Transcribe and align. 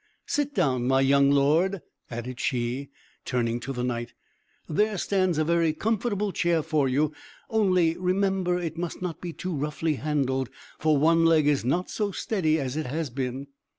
Sit 0.25 0.55
down, 0.55 0.87
my 0.87 0.99
young 0.99 1.29
lord," 1.29 1.79
added 2.09 2.39
she, 2.39 2.89
turning 3.23 3.59
to 3.59 3.71
the 3.71 3.83
Knight; 3.83 4.13
"there 4.67 4.97
stands 4.97 5.37
a 5.37 5.43
very 5.43 5.73
comfortable 5.73 6.31
chair 6.31 6.63
for 6.63 6.89
you; 6.89 7.11
only 7.51 7.95
remember 7.95 8.57
it 8.59 8.79
must 8.79 9.03
not 9.03 9.21
be 9.21 9.31
too 9.31 9.55
roughly 9.55 9.93
handled, 9.97 10.49
for 10.79 10.97
one 10.97 11.23
leg 11.23 11.45
is 11.45 11.63
not 11.63 11.91
so 11.91 12.11
steady 12.11 12.59
as 12.59 12.75
it 12.75 12.87
has 12.87 13.11
been." 13.11 13.45